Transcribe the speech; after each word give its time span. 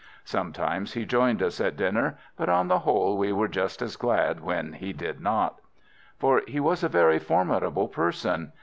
Sometimes 0.23 0.93
he 0.93 1.05
joined 1.05 1.43
us 1.43 1.61
at 1.61 1.77
dinner, 1.77 2.17
but 2.35 2.49
on 2.49 2.67
the 2.69 2.79
whole 2.79 3.19
we 3.19 3.31
were 3.31 3.47
just 3.47 3.83
as 3.83 3.95
glad 3.97 4.39
when 4.39 4.73
he 4.73 4.93
did 4.93 5.19
not. 5.21 5.59
For 6.17 6.41
he 6.47 6.59
was 6.59 6.83
a 6.83 6.89
very 6.89 7.19
formidable 7.19 7.87
person. 7.87 8.51